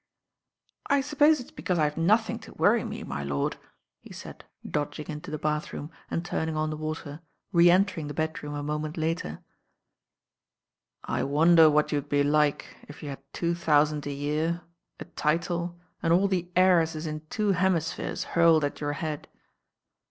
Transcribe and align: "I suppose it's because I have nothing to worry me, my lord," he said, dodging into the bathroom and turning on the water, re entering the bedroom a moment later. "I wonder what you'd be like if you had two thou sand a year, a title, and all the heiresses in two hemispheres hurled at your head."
"I 0.87 1.01
suppose 1.01 1.39
it's 1.39 1.51
because 1.51 1.77
I 1.77 1.83
have 1.83 1.95
nothing 1.95 2.39
to 2.39 2.53
worry 2.55 2.83
me, 2.83 3.03
my 3.03 3.23
lord," 3.23 3.57
he 3.99 4.11
said, 4.11 4.43
dodging 4.67 5.05
into 5.09 5.29
the 5.29 5.37
bathroom 5.37 5.91
and 6.09 6.25
turning 6.25 6.57
on 6.57 6.71
the 6.71 6.75
water, 6.75 7.21
re 7.51 7.69
entering 7.69 8.07
the 8.07 8.15
bedroom 8.15 8.55
a 8.55 8.63
moment 8.63 8.97
later. 8.97 9.43
"I 11.03 11.23
wonder 11.23 11.69
what 11.69 11.91
you'd 11.91 12.09
be 12.09 12.23
like 12.23 12.77
if 12.89 13.03
you 13.03 13.09
had 13.09 13.21
two 13.31 13.53
thou 13.53 13.83
sand 13.83 14.07
a 14.07 14.11
year, 14.11 14.61
a 14.99 15.05
title, 15.05 15.79
and 16.01 16.11
all 16.11 16.27
the 16.27 16.51
heiresses 16.55 17.05
in 17.05 17.23
two 17.29 17.51
hemispheres 17.51 18.23
hurled 18.33 18.63
at 18.65 18.81
your 18.81 18.93
head." 18.93 19.27